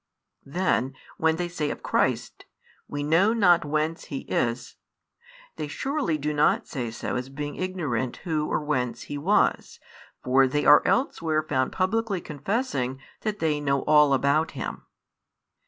[0.47, 2.45] Then, when they say of Christ:
[2.87, 4.75] We know not whence He is,
[5.57, 9.79] they surely do not say so as being ignorant Who or whence He was,
[10.23, 14.87] for they are elsewhere found publicly confessing that they know all about Him.